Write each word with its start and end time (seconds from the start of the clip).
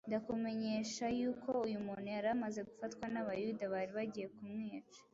Ndakumenyesha 0.07 1.05
yuko 1.19 1.49
uyu 1.65 1.79
muntu 1.85 2.05
yari 2.15 2.27
amaze 2.35 2.59
gufatwa 2.69 3.05
n’Abayuda 3.13 3.63
bari 3.73 3.91
bagiye 3.97 4.27
kumwica 4.35 4.97